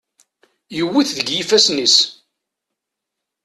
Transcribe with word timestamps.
Yewwet 0.75 1.09
deg 1.17 1.27
yifassen-is. 1.31 1.95